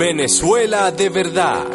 [0.00, 1.66] Venezuela de verdad.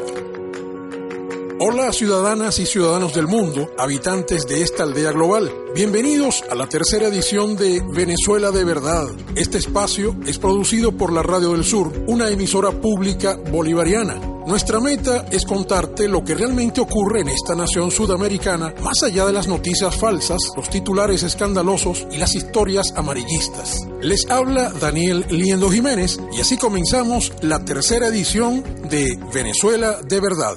[1.60, 5.54] Hola ciudadanas y ciudadanos del mundo, habitantes de esta aldea global.
[5.76, 9.10] Bienvenidos a la tercera edición de Venezuela de verdad.
[9.36, 14.35] Este espacio es producido por la Radio del Sur, una emisora pública bolivariana.
[14.46, 19.34] Nuestra meta es contarte lo que realmente ocurre en esta nación sudamericana, más allá de
[19.34, 23.88] las noticias falsas, los titulares escandalosos y las historias amarillistas.
[24.02, 30.54] Les habla Daniel Liendo Jiménez y así comenzamos la tercera edición de Venezuela de verdad.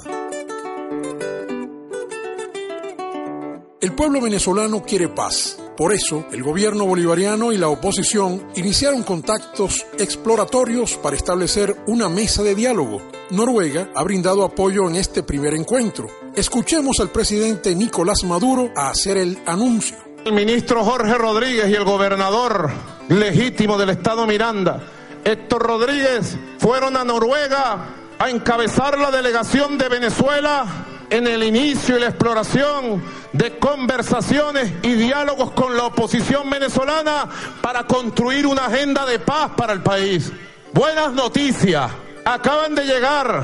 [3.81, 5.57] El pueblo venezolano quiere paz.
[5.79, 12.43] Por eso, el gobierno bolivariano y la oposición iniciaron contactos exploratorios para establecer una mesa
[12.43, 13.01] de diálogo.
[13.31, 16.09] Noruega ha brindado apoyo en este primer encuentro.
[16.35, 19.97] Escuchemos al presidente Nicolás Maduro a hacer el anuncio.
[20.25, 22.73] El ministro Jorge Rodríguez y el gobernador
[23.09, 24.83] legítimo del estado Miranda,
[25.25, 27.87] Héctor Rodríguez, fueron a Noruega
[28.19, 34.93] a encabezar la delegación de Venezuela en el inicio y la exploración de conversaciones y
[34.95, 37.29] diálogos con la oposición venezolana
[37.61, 40.33] para construir una agenda de paz para el país.
[40.73, 41.91] Buenas noticias,
[42.25, 43.43] acaban de llegar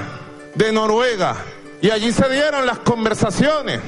[0.54, 1.36] de Noruega
[1.80, 3.80] y allí se dieron las conversaciones.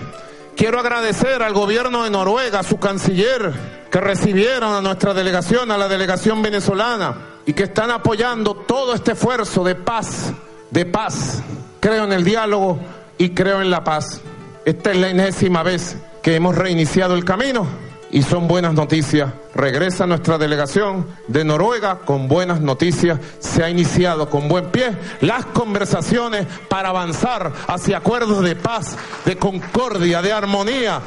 [0.57, 3.53] Quiero agradecer al gobierno de Noruega, a su canciller,
[3.91, 9.13] que recibieron a nuestra delegación, a la delegación venezolana, y que están apoyando todo este
[9.13, 10.33] esfuerzo de paz,
[10.71, 11.43] de paz.
[11.79, 12.79] Creo en el diálogo
[13.19, 14.21] y creo en la paz.
[14.65, 17.67] Esta es la enésima vez que hemos reiniciado el camino
[18.11, 19.33] y son buenas noticias.
[19.55, 23.19] Regresa nuestra delegación de Noruega con buenas noticias.
[23.39, 29.37] Se ha iniciado con buen pie las conversaciones para avanzar hacia acuerdos de paz, de
[29.37, 31.01] concordia, de armonía.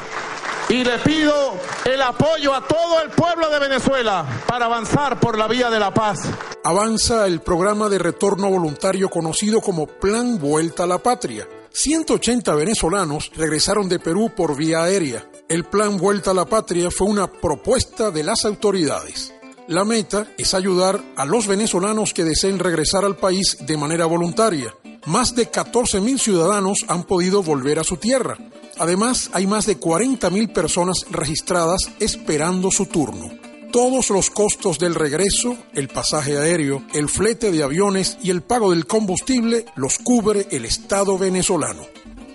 [0.69, 5.47] Y le pido el apoyo a todo el pueblo de Venezuela para avanzar por la
[5.47, 6.29] vía de la paz.
[6.63, 11.47] Avanza el programa de retorno voluntario conocido como Plan Vuelta a la Patria
[11.81, 15.25] 180 venezolanos regresaron de Perú por vía aérea.
[15.47, 19.33] El plan Vuelta a la Patria fue una propuesta de las autoridades.
[19.69, 24.75] La meta es ayudar a los venezolanos que deseen regresar al país de manera voluntaria.
[25.05, 28.37] Más de 14.000 ciudadanos han podido volver a su tierra.
[28.77, 33.38] Además, hay más de 40.000 personas registradas esperando su turno.
[33.71, 38.71] Todos los costos del regreso, el pasaje aéreo, el flete de aviones y el pago
[38.71, 41.83] del combustible los cubre el Estado venezolano.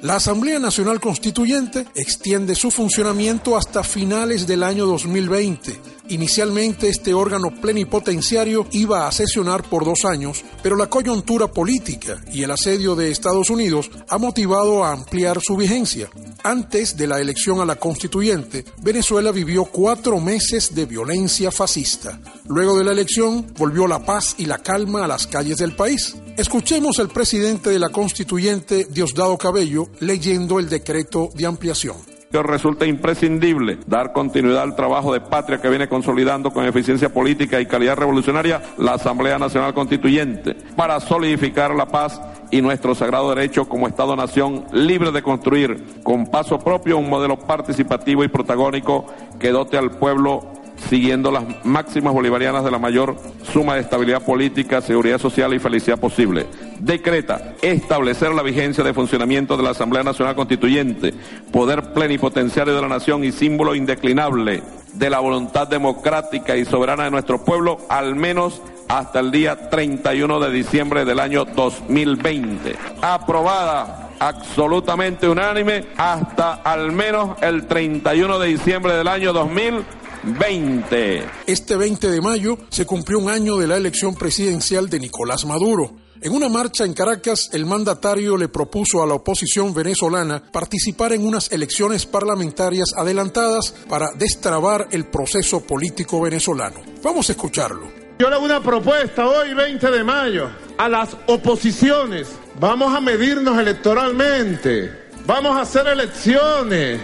[0.00, 5.80] La Asamblea Nacional Constituyente extiende su funcionamiento hasta finales del año 2020.
[6.08, 12.42] Inicialmente este órgano plenipotenciario iba a sesionar por dos años, pero la coyuntura política y
[12.42, 16.10] el asedio de Estados Unidos ha motivado a ampliar su vigencia.
[16.42, 22.20] Antes de la elección a la constituyente, Venezuela vivió cuatro meses de violencia fascista.
[22.48, 26.16] Luego de la elección, volvió la paz y la calma a las calles del país.
[26.36, 33.78] Escuchemos al presidente de la constituyente, Diosdado Cabello, leyendo el decreto de ampliación resulta imprescindible
[33.86, 38.62] dar continuidad al trabajo de patria que viene consolidando con eficiencia política y calidad revolucionaria
[38.78, 45.12] la Asamblea Nacional Constituyente para solidificar la paz y nuestro sagrado derecho como Estado-nación libre
[45.12, 49.06] de construir con paso propio un modelo participativo y protagónico
[49.38, 50.52] que dote al pueblo
[50.88, 55.98] siguiendo las máximas bolivarianas de la mayor suma de estabilidad política, seguridad social y felicidad
[55.98, 56.46] posible.
[56.80, 61.14] Decreta establecer la vigencia de funcionamiento de la Asamblea Nacional Constituyente,
[61.52, 64.62] poder plenipotenciario de la nación y símbolo indeclinable
[64.92, 70.40] de la voluntad democrática y soberana de nuestro pueblo, al menos hasta el día 31
[70.40, 72.76] de diciembre del año 2020.
[73.02, 81.22] Aprobada absolutamente unánime hasta al menos el 31 de diciembre del año 2020 20.
[81.46, 85.92] Este 20 de mayo se cumplió un año de la elección presidencial de Nicolás Maduro.
[86.24, 91.26] En una marcha en Caracas, el mandatario le propuso a la oposición venezolana participar en
[91.26, 96.80] unas elecciones parlamentarias adelantadas para destrabar el proceso político venezolano.
[97.02, 97.92] Vamos a escucharlo.
[98.18, 100.48] Yo le hago una propuesta hoy, 20 de mayo,
[100.78, 102.30] a las oposiciones.
[102.58, 105.10] Vamos a medirnos electoralmente.
[105.26, 107.02] Vamos a hacer elecciones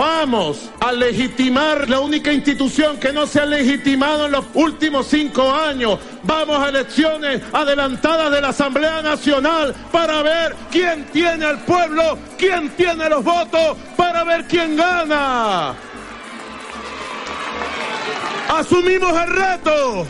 [0.00, 5.54] Vamos a legitimar la única institución que no se ha legitimado en los últimos cinco
[5.54, 5.98] años.
[6.22, 12.70] Vamos a elecciones adelantadas de la Asamblea Nacional para ver quién tiene al pueblo, quién
[12.70, 15.74] tiene los votos, para ver quién gana.
[18.48, 20.06] Asumimos el reto.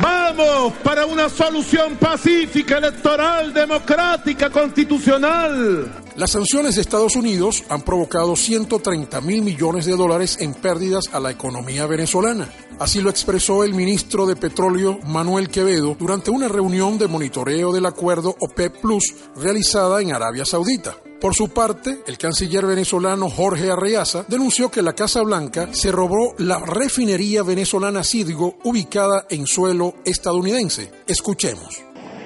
[0.00, 6.01] Vamos para una solución pacífica, electoral, democrática, constitucional.
[6.14, 11.18] Las sanciones de Estados Unidos han provocado 130 mil millones de dólares en pérdidas a
[11.20, 12.50] la economía venezolana.
[12.78, 17.86] Así lo expresó el ministro de Petróleo Manuel Quevedo durante una reunión de monitoreo del
[17.86, 20.96] acuerdo OPEP Plus realizada en Arabia Saudita.
[21.18, 26.34] Por su parte, el canciller venezolano Jorge Arreaza denunció que la Casa Blanca se robó
[26.36, 30.90] la refinería venezolana Citgo ubicada en suelo estadounidense.
[31.06, 31.80] Escuchemos.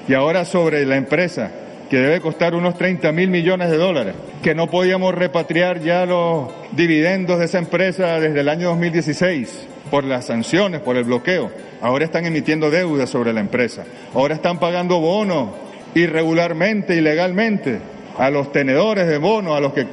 [0.09, 4.55] Y ahora sobre la empresa que debe costar unos 30 mil millones de dólares, que
[4.55, 10.27] no podíamos repatriar ya los dividendos de esa empresa desde el año 2016 por las
[10.27, 11.51] sanciones, por el bloqueo.
[11.81, 13.85] Ahora están emitiendo deuda sobre la empresa.
[14.15, 15.51] Ahora están pagando bonos
[15.95, 17.79] irregularmente, ilegalmente,
[18.19, 19.87] a los tenedores de bonos, a los que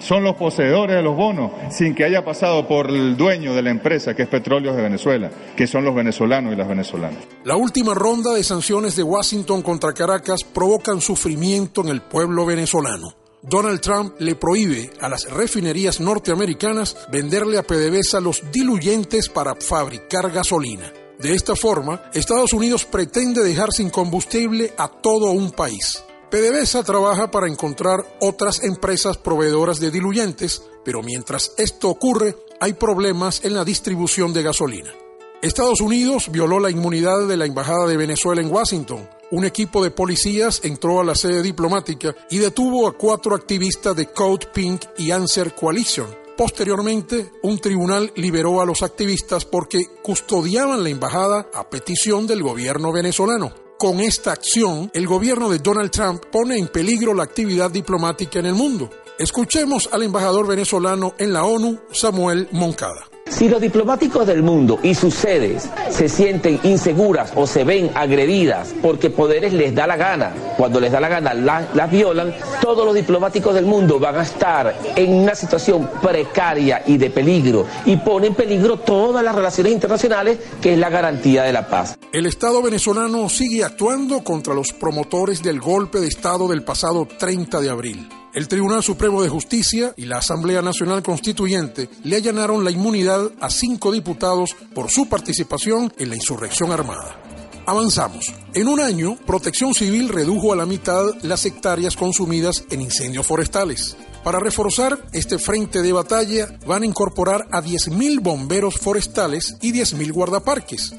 [0.00, 3.70] son los poseedores de los bonos, sin que haya pasado por el dueño de la
[3.70, 7.24] empresa, que es Petróleos de Venezuela, que son los venezolanos y las venezolanas.
[7.44, 13.14] La última ronda de sanciones de Washington contra Caracas provocan sufrimiento en el pueblo venezolano.
[13.42, 20.30] Donald Trump le prohíbe a las refinerías norteamericanas venderle a PDVSA los diluyentes para fabricar
[20.30, 20.92] gasolina.
[21.18, 26.04] De esta forma, Estados Unidos pretende dejar sin combustible a todo un país.
[26.32, 33.44] PDVSA trabaja para encontrar otras empresas proveedoras de diluyentes, pero mientras esto ocurre, hay problemas
[33.44, 34.94] en la distribución de gasolina.
[35.42, 39.06] Estados Unidos violó la inmunidad de la Embajada de Venezuela en Washington.
[39.30, 44.06] Un equipo de policías entró a la sede diplomática y detuvo a cuatro activistas de
[44.06, 46.06] Code Pink y Answer Coalition.
[46.38, 52.90] Posteriormente, un tribunal liberó a los activistas porque custodiaban la embajada a petición del gobierno
[52.90, 53.61] venezolano.
[53.82, 58.46] Con esta acción, el gobierno de Donald Trump pone en peligro la actividad diplomática en
[58.46, 58.88] el mundo.
[59.18, 63.11] Escuchemos al embajador venezolano en la ONU, Samuel Moncada.
[63.32, 68.74] Si los diplomáticos del mundo y sus sedes se sienten inseguras o se ven agredidas
[68.82, 72.94] porque poderes les da la gana, cuando les da la gana las violan, todos los
[72.94, 78.28] diplomáticos del mundo van a estar en una situación precaria y de peligro y pone
[78.28, 81.98] en peligro todas las relaciones internacionales que es la garantía de la paz.
[82.12, 87.60] El Estado venezolano sigue actuando contra los promotores del golpe de Estado del pasado 30
[87.60, 88.08] de abril.
[88.34, 93.50] El Tribunal Supremo de Justicia y la Asamblea Nacional Constituyente le allanaron la inmunidad a
[93.50, 97.20] cinco diputados por su participación en la insurrección armada.
[97.66, 98.32] Avanzamos.
[98.54, 103.98] En un año, Protección Civil redujo a la mitad las hectáreas consumidas en incendios forestales.
[104.24, 110.10] Para reforzar este frente de batalla, van a incorporar a 10.000 bomberos forestales y 10.000
[110.10, 110.94] guardaparques.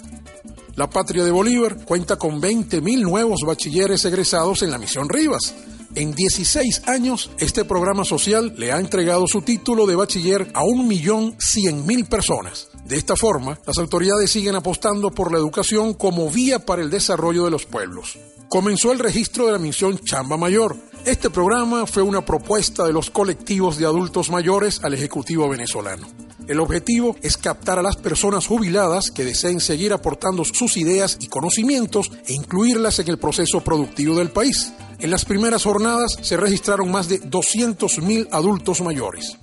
[0.76, 5.54] La Patria de Bolívar cuenta con 20.000 nuevos bachilleres egresados en la misión Rivas,
[5.96, 12.08] en 16 años, este programa social le ha entregado su título de bachiller a 1.100.000
[12.08, 12.70] personas.
[12.86, 17.46] De esta forma, las autoridades siguen apostando por la educación como vía para el desarrollo
[17.46, 18.18] de los pueblos.
[18.50, 20.76] Comenzó el registro de la misión Chamba Mayor.
[21.06, 26.08] Este programa fue una propuesta de los colectivos de adultos mayores al Ejecutivo venezolano.
[26.48, 31.28] El objetivo es captar a las personas jubiladas que deseen seguir aportando sus ideas y
[31.28, 34.74] conocimientos e incluirlas en el proceso productivo del país.
[35.00, 39.38] En las primeras jornadas se registraron más de 200.000 adultos mayores.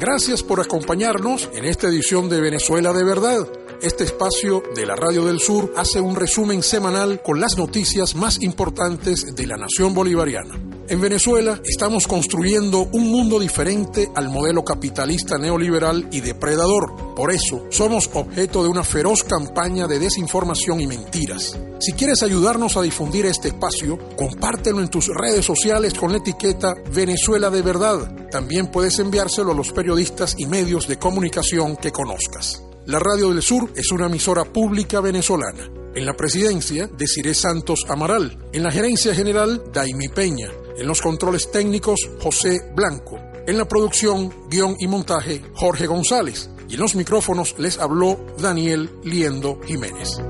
[0.00, 3.46] Gracias por acompañarnos en esta edición de Venezuela de Verdad.
[3.80, 8.42] Este espacio de la Radio del Sur hace un resumen semanal con las noticias más
[8.42, 10.73] importantes de la nación bolivariana.
[10.86, 17.14] En Venezuela estamos construyendo un mundo diferente al modelo capitalista neoliberal y depredador.
[17.14, 21.58] Por eso somos objeto de una feroz campaña de desinformación y mentiras.
[21.80, 26.74] Si quieres ayudarnos a difundir este espacio, compártelo en tus redes sociales con la etiqueta
[26.94, 28.28] Venezuela de Verdad.
[28.30, 32.62] También puedes enviárselo a los periodistas y medios de comunicación que conozcas.
[32.84, 35.66] La Radio del Sur es una emisora pública venezolana.
[35.94, 38.36] En la presidencia, Desiree Santos Amaral.
[38.52, 40.50] En la gerencia general, Daimi Peña.
[40.76, 43.18] En los controles técnicos, José Blanco.
[43.46, 46.50] En la producción, guion y montaje, Jorge González.
[46.68, 50.20] Y en los micrófonos les habló Daniel Liendo Jiménez.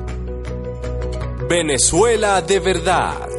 [1.49, 3.34] Venezuela de verdad